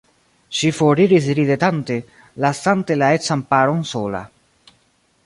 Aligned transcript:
Ŝi 0.59 0.69
foriris 0.77 1.27
ridetante, 1.39 1.97
lasante 2.45 2.97
la 3.03 3.11
edzan 3.19 3.45
paron 3.53 3.85
sola. 3.91 4.23